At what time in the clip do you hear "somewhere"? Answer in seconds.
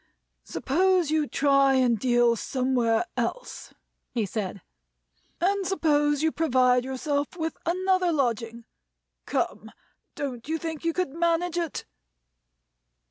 2.35-3.05